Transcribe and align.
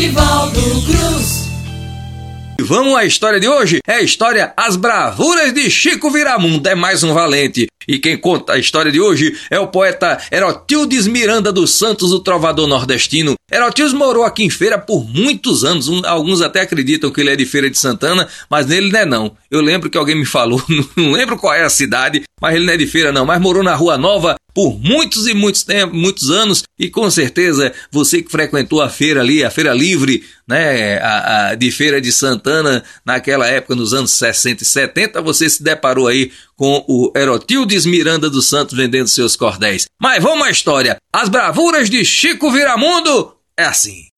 Nivaldo 0.00 0.62
Cruz. 0.86 1.50
Vamos 2.58 2.96
à 2.96 3.04
história 3.04 3.38
de 3.38 3.46
hoje? 3.46 3.80
É 3.86 3.96
a 3.96 4.00
história 4.00 4.50
As 4.56 4.74
Bravuras 4.74 5.52
de 5.52 5.70
Chico 5.70 6.10
Viramundo. 6.10 6.66
É 6.66 6.74
mais 6.74 7.02
um 7.02 7.12
valente. 7.12 7.66
E 7.86 7.98
quem 7.98 8.16
conta 8.16 8.54
a 8.54 8.58
história 8.58 8.90
de 8.90 8.98
hoje 8.98 9.36
é 9.50 9.60
o 9.60 9.66
poeta 9.66 10.18
Erotildes 10.32 11.06
Miranda 11.06 11.52
dos 11.52 11.72
Santos, 11.72 12.12
o 12.12 12.20
trovador 12.20 12.66
nordestino. 12.66 13.34
Erotildes 13.52 13.92
morou 13.92 14.24
aqui 14.24 14.42
em 14.42 14.48
Feira 14.48 14.78
por 14.78 15.06
muitos 15.06 15.64
anos. 15.64 15.90
alguns 16.04 16.40
até 16.40 16.62
acreditam 16.62 17.10
que 17.10 17.20
ele 17.20 17.30
é 17.30 17.36
de 17.36 17.44
Feira 17.44 17.68
de 17.68 17.76
Santana, 17.76 18.26
mas 18.48 18.66
nele 18.66 18.90
não 18.90 19.00
é 19.00 19.04
não. 19.04 19.36
Eu 19.50 19.60
lembro 19.60 19.90
que 19.90 19.98
alguém 19.98 20.16
me 20.16 20.24
falou, 20.24 20.62
não 20.96 21.12
lembro 21.12 21.36
qual 21.36 21.52
é 21.52 21.62
a 21.62 21.68
cidade, 21.68 22.22
mas 22.40 22.54
ele 22.54 22.64
não 22.64 22.72
é 22.72 22.76
de 22.78 22.86
Feira 22.86 23.12
não, 23.12 23.26
mas 23.26 23.40
morou 23.40 23.62
na 23.62 23.74
Rua 23.74 23.98
Nova 23.98 24.36
por 24.54 24.78
muitos 24.78 25.26
e 25.26 25.34
muitos 25.34 25.62
tempos, 25.62 25.98
muitos 25.98 26.30
anos, 26.30 26.64
e 26.78 26.88
com 26.88 27.10
certeza 27.10 27.72
você 27.90 28.22
que 28.22 28.30
frequentou 28.30 28.80
a 28.80 28.88
feira 28.88 29.20
ali, 29.20 29.44
a 29.44 29.50
feira 29.50 29.72
livre, 29.72 30.24
né, 30.46 30.98
a, 30.98 31.48
a, 31.50 31.54
de 31.54 31.70
Feira 31.70 32.00
de 32.00 32.10
Santana, 32.12 32.82
naquela 33.04 33.46
época, 33.46 33.74
nos 33.74 33.94
anos 33.94 34.10
60 34.12 34.62
e 34.62 34.66
70, 34.66 35.22
você 35.22 35.48
se 35.48 35.62
deparou 35.62 36.08
aí 36.08 36.32
com 36.56 36.84
o 36.88 37.12
Erotildes 37.16 37.86
Miranda 37.86 38.28
dos 38.28 38.48
Santos 38.48 38.76
vendendo 38.76 39.08
seus 39.08 39.36
cordéis. 39.36 39.86
Mas 40.00 40.22
vamos 40.22 40.46
à 40.46 40.50
história. 40.50 40.96
As 41.12 41.28
bravuras 41.28 41.88
de 41.88 42.04
Chico 42.04 42.50
Viramundo 42.50 43.34
é 43.56 43.64
assim. 43.64 44.09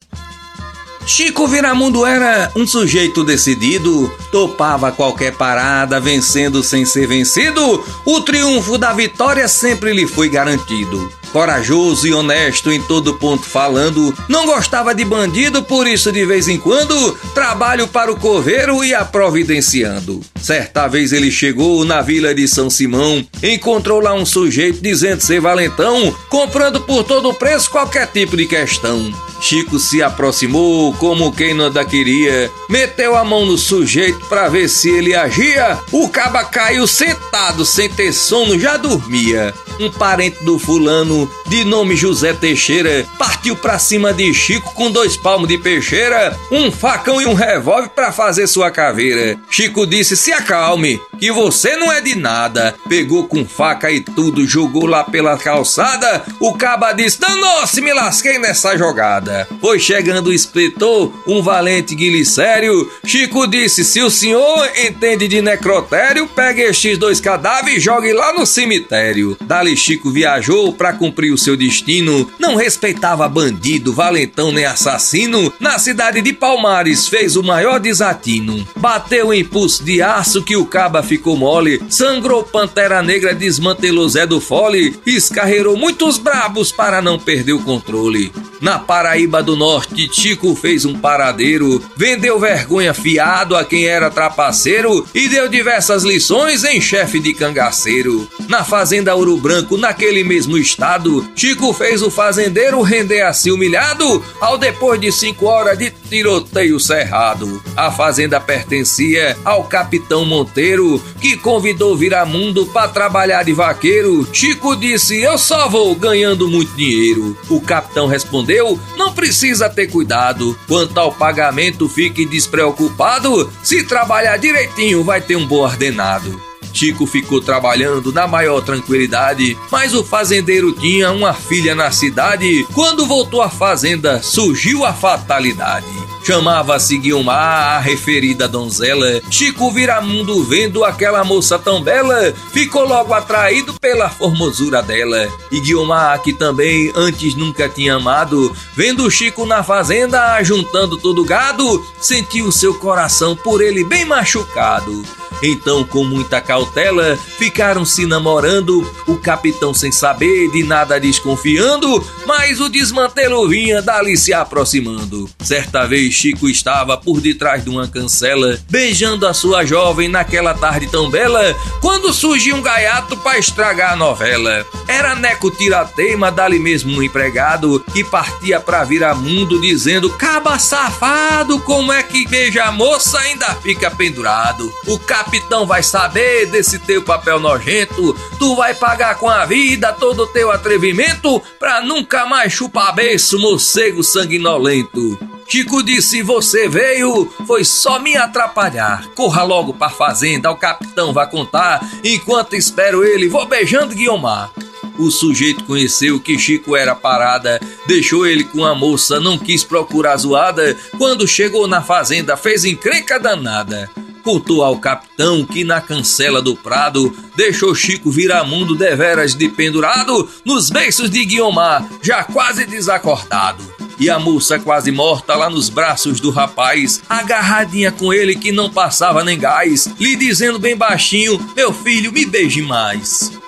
Chico 1.06 1.47
Viramundo 1.48 2.06
era 2.06 2.51
um 2.55 2.66
sujeito 2.66 3.24
decidido, 3.24 4.11
topava 4.30 4.92
qualquer 4.92 5.33
parada, 5.33 6.01
vencendo 6.01 6.62
sem 6.62 6.84
ser 6.84 7.06
vencido. 7.06 7.84
O 8.05 8.20
triunfo 8.20 8.78
da 8.78 8.92
vitória 8.92 9.47
sempre 9.48 9.92
lhe 9.92 10.06
foi 10.06 10.28
garantido. 10.28 11.12
Corajoso 11.33 12.06
e 12.06 12.12
honesto 12.12 12.70
em 12.70 12.80
todo 12.83 13.15
ponto 13.15 13.45
falando, 13.45 14.15
não 14.28 14.45
gostava 14.45 14.95
de 14.95 15.02
bandido, 15.02 15.62
por 15.62 15.86
isso 15.86 16.12
de 16.12 16.27
vez 16.27 16.47
em 16.47 16.59
quando 16.59 17.12
trabalho 17.34 17.89
para 17.89 18.12
o 18.12 18.19
coveiro 18.19 18.84
e 18.84 18.94
a 18.94 19.03
providenciando. 19.03 20.20
Certa 20.41 20.87
vez 20.87 21.12
ele 21.12 21.31
chegou 21.31 21.84
na 21.87 22.03
vila 22.03 22.34
de 22.34 22.47
São 22.47 22.69
Simão, 22.69 23.27
encontrou 23.42 24.00
lá 24.00 24.12
um 24.12 24.27
sujeito 24.27 24.83
dizendo 24.83 25.22
ser 25.22 25.41
valentão, 25.41 26.14
comprando 26.28 26.83
por 26.83 27.03
todo 27.03 27.33
preço 27.33 27.70
qualquer 27.70 28.06
tipo 28.09 28.37
de 28.37 28.47
questão. 28.47 29.31
Chico 29.43 29.77
se 29.77 30.01
aproximou 30.01 30.95
como 30.95 31.33
quem 31.33 31.53
nada 31.53 31.85
queria, 31.85 32.48
meteu 32.71 33.17
a 33.17 33.25
mão 33.25 33.45
no 33.45 33.59
sujeito 33.59 34.25
para 34.27 34.49
ver 34.49 34.69
se 34.69 34.89
ele 34.89 35.17
agia. 35.17 35.81
O 35.91 36.09
caba 36.09 36.45
caiu 36.45 36.87
sentado, 36.87 37.67
sem 37.67 37.89
ter 37.89 38.12
sono, 38.12 38.57
já 38.57 38.77
dormia. 38.77 39.53
Um 39.81 39.91
parente 39.91 40.45
do 40.45 40.61
fulano, 40.61 41.29
de 41.49 41.65
nome 41.65 41.97
José 41.97 42.33
Teixeira, 42.33 43.05
partiu 43.19 43.57
pra 43.57 43.81
cima 43.81 44.12
de 44.12 44.33
Chico 44.33 44.73
com 44.75 44.93
dois 44.93 45.17
palmos 45.17 45.49
de 45.49 45.59
peixeira, 45.59 46.39
um 46.51 46.71
facão 46.71 47.21
e 47.21 47.27
um 47.27 47.34
revólver 47.34 47.89
para 47.89 48.12
fazer 48.12 48.47
sua 48.47 48.71
caveira. 48.71 49.37
Chico 49.51 49.84
disse: 49.87 50.17
Se 50.17 50.33
acalme, 50.33 51.01
que 51.19 51.33
você 51.33 51.77
não 51.77 51.91
é 51.91 52.01
de 52.01 52.15
nada. 52.15 52.77
Pegou 52.89 53.27
com 53.27 53.45
faca 53.45 53.91
e 53.91 54.01
tudo, 54.01 54.47
jogou 54.47 54.87
lá 54.87 55.03
pela 55.03 55.37
calçada. 55.37 56.23
O 56.39 56.55
caba 56.55 56.93
disse: 56.93 57.19
Danou-se, 57.19 57.81
me 57.81 57.93
lasquei 57.93 58.39
nessa 58.39 58.79
jogada 58.79 59.31
nada. 59.33 59.48
Foi 59.61 59.78
chegando 59.78 60.28
o 60.28 60.33
inspetor, 60.33 61.12
um 61.27 61.42
valente 61.42 61.94
guilicério. 61.94 62.91
Chico 63.05 63.47
disse: 63.47 63.84
Se 63.84 64.02
o 64.02 64.11
senhor 64.11 64.70
entende 64.77 65.27
de 65.27 65.41
necrotério, 65.41 66.27
pegue 66.27 66.62
estes 66.62 66.98
dois 66.98 67.20
cadáveres 67.20 67.78
e 67.78 67.80
jogue 67.80 68.12
lá 68.12 68.33
no 68.34 68.44
cemitério. 68.44 69.36
Dali 69.41 69.77
Chico 69.77 70.10
viajou 70.10 70.72
para 70.72 70.92
cumprir 70.92 71.33
o 71.33 71.38
seu 71.38 71.56
destino. 71.56 72.30
Não 72.38 72.55
respeitava 72.55 73.28
bandido, 73.28 73.92
valentão 73.92 74.53
nem 74.53 74.64
assassino. 74.64 75.53
Na 75.58 75.78
cidade 75.78 76.20
de 76.20 76.33
Palmares 76.33 77.08
fez 77.08 77.36
o 77.36 77.42
maior 77.42 77.80
desatino. 77.80 78.66
Bateu 78.77 79.33
em 79.33 79.44
pulso 79.44 79.82
de 79.84 80.03
aço 80.03 80.42
que 80.42 80.56
o 80.56 80.66
caba 80.66 81.03
ficou 81.03 81.37
mole. 81.37 81.82
Sangrou 81.88 82.42
Pantera 82.44 83.03
Negra, 83.03 83.34
desmantelou 83.34 84.09
Zé 84.09 84.26
do 84.26 84.41
Fole. 84.41 84.97
Escarreirou 85.06 85.76
muitos 85.76 86.19
brabos 86.19 86.71
para 86.71 87.00
não 87.00 87.19
perder 87.19 87.53
o 87.53 87.62
controle. 87.62 88.32
Na 88.62 88.78
Paraíba 88.78 89.43
do 89.43 89.56
Norte, 89.56 90.06
Tico 90.06 90.55
fez 90.55 90.84
um 90.84 90.97
paradeiro, 90.97 91.83
vendeu 91.97 92.39
vergonha 92.39 92.95
fiado 92.95 93.56
a 93.56 93.65
quem 93.65 93.87
era 93.87 94.09
trapaceiro 94.09 95.05
e 95.12 95.28
deu 95.28 95.49
diversas 95.49 96.05
lições 96.05 96.62
em 96.62 96.81
chefe 96.81 97.19
de 97.19 97.34
cangaceiro. 97.34 98.28
Na 98.49 98.62
fazenda 98.62 99.17
Ouro 99.17 99.37
Branco, 99.37 99.77
naquele 99.77 100.22
mesmo 100.22 100.56
estado, 100.56 101.28
Chico 101.34 101.72
fez 101.72 102.03
o 102.03 102.11
fazendeiro 102.11 102.81
render 102.83 103.22
assim 103.22 103.51
humilhado 103.51 104.25
ao 104.41 104.56
depois 104.56 105.01
de 105.01 105.11
cinco 105.11 105.47
horas 105.47 105.77
de 105.77 105.91
tiroteio 105.91 106.78
cerrado. 106.78 107.61
A 107.77 107.91
fazenda 107.91 108.39
pertencia 108.39 109.37
ao 109.45 109.65
capitão 109.65 110.25
Monteiro, 110.25 111.03
que 111.21 111.37
convidou 111.37 111.97
Viramundo 111.97 112.67
para 112.67 112.87
trabalhar 112.87 113.43
de 113.43 113.53
vaqueiro. 113.53 114.25
Chico 114.33 114.77
disse: 114.77 115.21
Eu 115.21 115.37
só 115.37 115.69
vou 115.69 115.93
ganhando 115.97 116.47
muito 116.47 116.72
dinheiro. 116.77 117.37
O 117.51 117.61
capitão 117.61 118.06
respondeu 118.06 118.52
respondeu: 118.53 118.79
Não 118.97 119.13
precisa 119.13 119.69
ter 119.69 119.89
cuidado. 119.89 120.59
Quanto 120.69 120.99
ao 120.99 121.13
pagamento, 121.13 121.89
fique 121.89 122.27
despreocupado. 122.27 123.51
Se 123.63 123.83
trabalhar 123.85 124.37
direitinho, 124.37 125.03
vai 125.03 125.21
ter 125.21 125.37
um 125.37 125.47
bom 125.47 125.61
ordenado. 125.61 126.41
Chico 126.73 127.07
ficou 127.07 127.41
trabalhando 127.41 128.13
na 128.13 128.27
maior 128.27 128.63
tranquilidade, 128.63 129.59
mas 129.71 129.95
o 129.95 130.03
fazendeiro 130.03 130.73
tinha 130.73 131.11
uma 131.11 131.35
filha 131.35 131.75
na 131.75 131.91
cidade. 131.91 132.67
Quando 132.73 133.07
voltou 133.07 133.43
à 133.43 133.51
fazenda, 133.51 134.23
surgiu 134.23 134.84
a 134.84 134.93
fatalidade. 134.93 135.87
Chamava-se 136.25 136.99
Guiomar, 136.99 137.77
a 137.77 137.81
referida 137.81 138.47
donzela. 138.47 139.21
Chico 139.28 139.71
Viramundo, 139.72 140.44
vendo 140.44 140.84
aquela 140.84 141.25
moça 141.25 141.59
tão 141.59 141.83
bela, 141.83 142.33
ficou 142.53 142.87
logo 142.87 143.12
atraído 143.12 143.75
pela 143.75 144.09
formosura 144.09 144.81
dela. 144.81 145.28
E 145.50 145.60
Guiomar, 145.60 146.22
que 146.22 146.33
também 146.33 146.93
antes 146.94 147.34
nunca 147.34 147.69
tinha 147.69 147.97
amado, 147.97 148.55
vendo 148.77 149.10
Chico 149.10 149.44
na 149.44 149.62
fazenda, 149.65 150.43
juntando 150.43 150.97
todo 150.97 151.22
o 151.22 151.25
gado, 151.25 151.84
sentiu 152.00 152.53
seu 152.53 152.75
coração 152.75 153.34
por 153.34 153.60
ele 153.60 153.83
bem 153.83 154.04
machucado. 154.04 155.22
Então, 155.42 155.82
com 155.84 156.04
muita 156.04 156.41
cautela, 156.41 157.19
ficaram 157.36 157.84
se 157.84 158.06
namorando, 158.06 158.88
o 159.08 159.16
capitão 159.16 159.75
sem 159.75 159.91
saber, 159.91 160.48
de 160.53 160.62
nada 160.62 161.00
desconfiando, 161.00 162.06
mas 162.25 162.60
o 162.60 162.69
desmantelo 162.69 163.48
vinha 163.48 163.82
dali 163.82 164.16
se 164.16 164.32
aproximando. 164.32 165.28
Certa 165.42 165.84
vez, 165.84 166.14
Chico 166.14 166.48
estava 166.48 166.97
por 166.97 167.20
detrás 167.20 167.64
de 167.64 167.70
uma 167.70 167.88
cancela, 167.88 168.56
beijando 168.70 169.26
a 169.26 169.34
sua 169.34 169.64
jovem 169.64 170.08
naquela 170.08 170.54
tarde 170.54 170.86
tão 170.86 171.10
bela, 171.10 171.56
quando 171.80 172.12
surgiu 172.12 172.54
um 172.54 172.62
gaiato 172.62 173.16
para 173.16 173.38
estragar 173.38 173.94
a 173.94 173.97
novela. 173.97 174.64
Era 174.86 175.16
Neco 175.16 175.50
Tirateima, 175.50 176.30
dali 176.30 176.60
mesmo 176.60 176.97
um 176.97 177.03
empregado, 177.03 177.84
que 177.92 178.04
partia 178.04 178.60
pra 178.60 178.86
mundo 179.14 179.60
dizendo: 179.60 180.10
Caba 180.10 180.59
safado, 180.59 181.59
como 181.60 181.92
é 181.92 182.03
que 182.03 182.28
beija 182.28 182.64
a 182.64 182.72
moça 182.72 183.19
ainda 183.19 183.47
fica 183.56 183.91
pendurado? 183.91 184.72
O 184.86 184.98
capitão 184.98 185.31
vai 185.66 185.82
saber 185.82 186.47
desse 186.47 186.78
teu 186.78 187.03
papel 187.03 187.41
nojento, 187.41 188.15
tu 188.38 188.54
vai 188.54 188.75
pagar 188.75 189.16
com 189.16 189.28
a 189.28 189.47
vida 189.47 189.93
todo 189.93 190.25
o 190.25 190.26
teu 190.26 190.50
atrevimento 190.50 191.43
pra 191.59 191.81
nunca 191.81 192.26
mais 192.26 192.53
chupar 192.53 192.94
beiço, 192.94 193.38
morcego 193.38 194.03
sanguinolento. 194.03 195.19
Chico 195.48 195.82
disse: 195.82 196.22
Você 196.22 196.69
veio, 196.69 197.31
foi 197.47 197.65
só 197.65 197.98
me 197.98 198.16
atrapalhar. 198.16 199.06
Corra 199.15 199.42
logo 199.42 199.75
pra 199.75 199.91
fazenda, 199.91 200.50
o 200.50 200.56
capitão 200.56 201.12
vai 201.12 201.28
contar. 201.28 201.81
Enquanto 202.04 202.54
espero 202.54 203.04
ele, 203.04 203.28
vou 203.28 203.47
beijando 203.47 203.94
Guiomar. 203.94 204.50
O 204.98 205.10
sujeito 205.10 205.65
conheceu 205.65 206.21
que 206.21 206.38
Chico 206.38 206.76
era 206.76 206.94
parada, 206.94 207.60
deixou 207.86 208.27
ele 208.27 208.45
com 208.45 208.65
a 208.65 208.74
moça, 208.74 209.18
não 209.18 209.39
quis 209.39 209.65
procurar 209.65 210.16
zoada. 210.16 210.77
Quando 210.98 211.27
chegou 211.27 211.66
na 211.66 211.83
fazenda, 211.83 212.36
fez 212.36 212.65
encrenca 212.65 213.18
danada. 213.18 213.91
Contou 214.22 214.63
ao 214.63 214.78
capitão 214.78 215.45
que 215.45 215.65
na 215.65 215.80
cancela 215.80 216.41
do 216.41 216.54
prado 216.54 217.15
deixou 217.36 217.74
Chico 217.74 218.10
Viramundo 218.10 218.74
deveras 218.74 219.34
de 219.34 219.48
pendurado 219.48 220.28
nos 220.45 220.71
beiços 220.71 221.10
de 221.10 221.24
Guiomar, 221.24 221.86
já 222.03 222.22
quase 222.22 222.65
desacordado. 222.65 223.63
E 223.98 224.09
a 224.09 224.19
moça 224.19 224.59
quase 224.59 224.91
morta 224.91 225.34
lá 225.34 225.51
nos 225.51 225.69
braços 225.69 226.19
do 226.21 226.30
rapaz, 226.30 227.03
agarradinha 227.09 227.92
com 227.92 228.13
ele 228.13 228.34
que 228.34 228.51
não 228.51 228.71
passava 228.71 229.22
nem 229.22 229.39
gás, 229.39 229.89
lhe 229.98 230.16
dizendo 230.16 230.59
bem 230.59 230.77
baixinho: 230.77 231.39
Meu 231.54 231.72
filho, 231.72 232.13
me 232.13 232.24
beije 232.24 232.63
mais. 232.63 233.41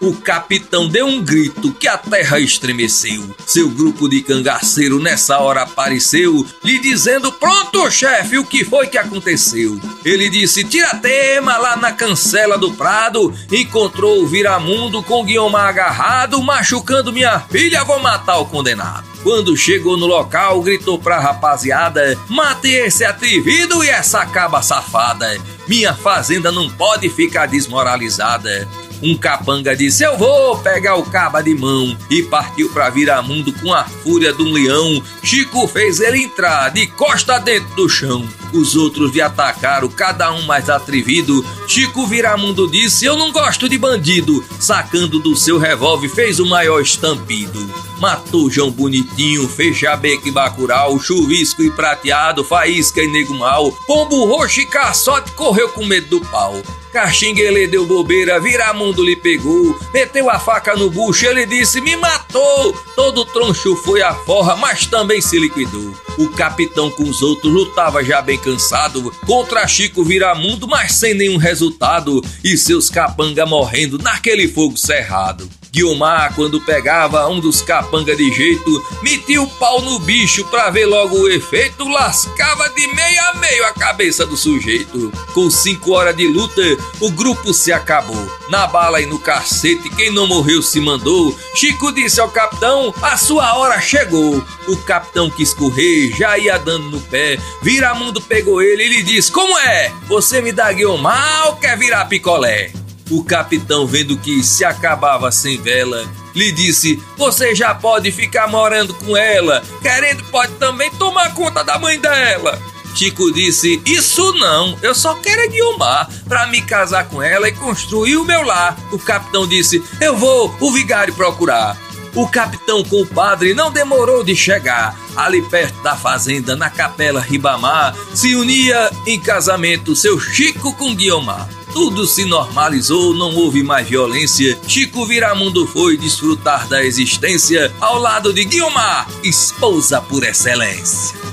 O 0.00 0.14
capitão 0.14 0.88
deu 0.88 1.06
um 1.06 1.22
grito 1.22 1.72
que 1.72 1.88
a 1.88 1.96
terra 1.96 2.38
estremeceu. 2.38 3.34
Seu 3.46 3.68
grupo 3.68 4.08
de 4.08 4.20
cangaceiro 4.20 4.98
nessa 4.98 5.38
hora 5.38 5.62
apareceu, 5.62 6.46
lhe 6.62 6.78
dizendo: 6.78 7.32
Pronto, 7.32 7.90
chefe, 7.90 8.38
o 8.38 8.44
que 8.44 8.64
foi 8.64 8.88
que 8.88 8.98
aconteceu? 8.98 9.80
Ele 10.04 10.28
disse: 10.28 10.64
Tiratema 10.64 11.56
lá 11.56 11.76
na 11.76 11.92
cancela 11.92 12.58
do 12.58 12.72
prado, 12.72 13.34
encontrou 13.50 14.22
o 14.22 14.26
viramundo 14.26 15.02
com 15.02 15.24
Guiomar 15.24 15.68
agarrado, 15.68 16.42
machucando 16.42 17.12
minha 17.12 17.40
filha, 17.40 17.84
vou 17.84 17.98
matar 17.98 18.38
o 18.38 18.46
condenado. 18.46 19.06
Quando 19.22 19.56
chegou 19.56 19.96
no 19.96 20.06
local, 20.06 20.62
gritou 20.62 20.98
pra 20.98 21.18
rapaziada: 21.18 22.16
Mate 22.28 22.68
esse 22.68 23.04
atrevido 23.04 23.82
e 23.82 23.88
essa 23.88 24.24
caba 24.26 24.62
safada. 24.62 25.36
Minha 25.66 25.94
fazenda 25.94 26.52
não 26.52 26.70
pode 26.70 27.08
ficar 27.08 27.46
desmoralizada. 27.46 28.68
Um 29.02 29.16
capanga 29.16 29.76
disse: 29.76 30.02
Eu 30.02 30.16
vou 30.16 30.58
pegar 30.58 30.96
o 30.96 31.04
caba 31.04 31.42
de 31.42 31.54
mão. 31.54 31.96
E 32.10 32.22
partiu 32.22 32.70
pra 32.70 32.90
Viramundo 32.90 33.52
com 33.52 33.72
a 33.72 33.84
fúria 33.84 34.32
de 34.32 34.42
um 34.42 34.52
leão. 34.52 35.02
Chico 35.22 35.66
fez 35.68 36.00
ele 36.00 36.22
entrar 36.22 36.70
de 36.70 36.86
costa 36.86 37.38
dentro 37.38 37.74
do 37.74 37.88
chão. 37.88 38.26
Os 38.52 38.74
outros 38.74 39.12
lhe 39.12 39.20
atacaram, 39.20 39.88
cada 39.88 40.32
um 40.32 40.42
mais 40.42 40.70
atrevido. 40.70 41.44
Chico 41.66 42.06
Viramundo 42.06 42.70
disse: 42.70 43.04
Eu 43.04 43.16
não 43.16 43.32
gosto 43.32 43.68
de 43.68 43.76
bandido. 43.76 44.44
Sacando 44.58 45.18
do 45.18 45.36
seu 45.36 45.58
revólver, 45.58 46.08
fez 46.08 46.40
o 46.40 46.46
maior 46.46 46.80
estampido. 46.80 47.86
Matou 48.00 48.50
João 48.50 48.70
Bonitinho, 48.70 49.48
fez 49.48 49.78
Jabeque 49.78 50.28
e 50.28 50.32
Bacurau, 50.32 50.98
chuvisco 51.00 51.62
e 51.62 51.70
prateado, 51.70 52.44
faísca 52.44 53.02
e 53.02 53.08
nego 53.08 53.34
mal. 53.34 53.72
Pombo 53.86 54.26
roxo 54.26 54.60
e 54.60 54.66
caçote 54.66 55.32
correu 55.32 55.70
com 55.70 55.84
medo 55.84 56.18
do 56.18 56.26
pau. 56.26 56.62
Caxinguele 56.96 57.66
deu 57.66 57.84
bobeira, 57.84 58.40
Viramundo 58.40 59.04
lhe 59.04 59.14
pegou, 59.14 59.78
meteu 59.92 60.30
a 60.30 60.38
faca 60.38 60.74
no 60.74 60.88
bucho, 60.88 61.26
ele 61.26 61.44
disse: 61.44 61.78
Me 61.82 61.94
matou! 61.94 62.72
Todo 62.96 63.22
troncho 63.26 63.76
foi 63.76 64.00
a 64.00 64.14
forra, 64.14 64.56
mas 64.56 64.86
também 64.86 65.20
se 65.20 65.38
liquidou. 65.38 65.94
O 66.16 66.30
capitão 66.30 66.90
com 66.90 67.02
os 67.02 67.20
outros 67.20 67.52
lutava 67.52 68.02
já 68.02 68.22
bem 68.22 68.38
cansado 68.38 69.12
contra 69.26 69.68
Chico 69.68 70.02
Viramundo, 70.02 70.66
mas 70.66 70.92
sem 70.92 71.12
nenhum 71.12 71.36
resultado, 71.36 72.24
e 72.42 72.56
seus 72.56 72.88
capanga 72.88 73.44
morrendo 73.44 73.98
naquele 73.98 74.48
fogo 74.48 74.78
cerrado. 74.78 75.46
Guiomar, 75.76 76.34
quando 76.34 76.58
pegava 76.58 77.28
um 77.28 77.38
dos 77.38 77.60
capanga 77.60 78.16
de 78.16 78.32
jeito, 78.32 78.82
metia 79.02 79.42
o 79.42 79.46
pau 79.46 79.82
no 79.82 79.98
bicho 79.98 80.42
pra 80.46 80.70
ver 80.70 80.86
logo 80.86 81.18
o 81.18 81.28
efeito, 81.28 81.86
lascava 81.86 82.70
de 82.70 82.86
meio 82.94 83.20
a 83.28 83.34
meio 83.34 83.66
a 83.66 83.74
cabeça 83.74 84.24
do 84.24 84.38
sujeito. 84.38 85.12
Com 85.34 85.50
cinco 85.50 85.92
horas 85.92 86.16
de 86.16 86.26
luta, 86.26 86.62
o 86.98 87.10
grupo 87.10 87.52
se 87.52 87.74
acabou. 87.74 88.26
Na 88.48 88.66
bala 88.66 89.02
e 89.02 89.06
no 89.06 89.18
cacete, 89.18 89.90
quem 89.90 90.10
não 90.10 90.26
morreu 90.26 90.62
se 90.62 90.80
mandou. 90.80 91.36
Chico 91.54 91.92
disse 91.92 92.20
ao 92.20 92.30
capitão: 92.30 92.94
a 93.02 93.18
sua 93.18 93.58
hora 93.58 93.78
chegou. 93.78 94.42
O 94.66 94.76
capitão 94.78 95.28
quis 95.28 95.52
correr, 95.52 96.10
já 96.16 96.38
ia 96.38 96.58
dando 96.58 96.88
no 96.88 97.00
pé. 97.02 97.38
Viramundo 97.60 98.22
pegou 98.22 98.62
ele 98.62 98.84
e 98.84 98.88
lhe 98.88 99.02
disse: 99.02 99.30
Como 99.30 99.58
é? 99.58 99.92
Você 100.06 100.40
me 100.40 100.52
dá 100.52 100.72
Guiomar 100.72 101.48
ou 101.48 101.56
quer 101.56 101.76
virar 101.76 102.06
picolé? 102.06 102.72
O 103.10 103.22
capitão, 103.22 103.86
vendo 103.86 104.16
que 104.16 104.42
se 104.42 104.64
acabava 104.64 105.30
sem 105.30 105.60
vela, 105.60 106.04
lhe 106.34 106.50
disse: 106.50 107.00
Você 107.16 107.54
já 107.54 107.74
pode 107.74 108.10
ficar 108.10 108.48
morando 108.48 108.92
com 108.94 109.16
ela, 109.16 109.62
querendo 109.80 110.24
pode 110.24 110.52
também 110.54 110.90
tomar 110.92 111.32
conta 111.34 111.62
da 111.62 111.78
mãe 111.78 111.98
dela. 112.00 112.60
Chico 112.96 113.30
disse: 113.30 113.80
Isso 113.84 114.32
não, 114.34 114.76
eu 114.82 114.94
só 114.94 115.14
quero 115.16 115.42
é 115.42 115.48
Guiomar 115.48 116.08
para 116.26 116.46
me 116.46 116.62
casar 116.62 117.06
com 117.08 117.22
ela 117.22 117.48
e 117.48 117.52
construir 117.52 118.16
o 118.16 118.24
meu 118.24 118.42
lar. 118.42 118.76
O 118.90 118.98
capitão 118.98 119.46
disse: 119.46 119.84
Eu 120.00 120.16
vou 120.16 120.52
o 120.60 120.72
vigário 120.72 121.14
procurar. 121.14 121.76
O 122.14 122.26
capitão 122.26 122.82
com 122.82 123.02
o 123.02 123.06
padre 123.06 123.52
não 123.52 123.70
demorou 123.70 124.24
de 124.24 124.34
chegar. 124.34 124.98
Ali 125.14 125.42
perto 125.42 125.82
da 125.82 125.94
fazenda, 125.94 126.56
na 126.56 126.70
capela 126.70 127.20
Ribamar, 127.20 127.94
se 128.14 128.34
unia 128.34 128.90
em 129.06 129.20
casamento 129.20 129.94
seu 129.94 130.18
Chico 130.18 130.72
com 130.72 130.94
Guiomar. 130.94 131.46
Tudo 131.76 132.06
se 132.06 132.24
normalizou, 132.24 133.12
não 133.12 133.34
houve 133.36 133.62
mais 133.62 133.86
violência. 133.86 134.58
Chico 134.66 135.04
Viramundo 135.04 135.66
foi 135.66 135.98
desfrutar 135.98 136.66
da 136.68 136.82
existência 136.82 137.70
ao 137.78 137.98
lado 137.98 138.32
de 138.32 138.46
Guiomar, 138.46 139.06
esposa 139.22 140.00
por 140.00 140.24
excelência. 140.24 141.25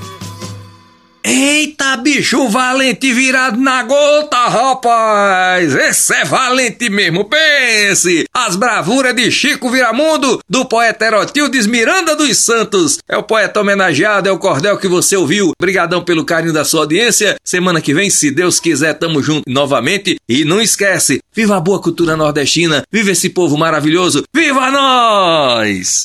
Eita, 1.25 1.95
bicho 1.95 2.49
valente 2.49 3.13
virado 3.13 3.57
na 3.57 3.81
gota, 3.83 4.35
rapaz! 4.49 5.73
Esse 5.73 6.13
é 6.15 6.25
valente 6.25 6.89
mesmo, 6.89 7.23
pense! 7.23 8.25
As 8.33 8.57
bravuras 8.57 9.15
de 9.15 9.31
Chico 9.31 9.69
Viramundo, 9.69 10.41
do 10.49 10.65
poeta 10.65 11.05
Erotildes 11.05 11.65
Miranda 11.65 12.13
dos 12.13 12.37
Santos. 12.37 12.99
É 13.07 13.15
o 13.15 13.23
poeta 13.23 13.61
homenageado, 13.61 14.27
é 14.27 14.31
o 14.33 14.37
cordel 14.37 14.77
que 14.77 14.87
você 14.87 15.15
ouviu. 15.15 15.53
Obrigadão 15.57 16.03
pelo 16.03 16.25
carinho 16.25 16.51
da 16.51 16.65
sua 16.65 16.81
audiência. 16.81 17.37
Semana 17.41 17.79
que 17.79 17.93
vem, 17.93 18.09
se 18.09 18.29
Deus 18.29 18.59
quiser, 18.59 18.93
tamo 18.95 19.23
junto 19.23 19.43
novamente. 19.47 20.17
E 20.27 20.43
não 20.43 20.61
esquece, 20.61 21.21
viva 21.33 21.55
a 21.55 21.61
boa 21.61 21.81
cultura 21.81 22.17
nordestina, 22.17 22.83
viva 22.91 23.11
esse 23.11 23.29
povo 23.29 23.57
maravilhoso, 23.57 24.23
viva 24.35 24.69
nós! 24.69 26.01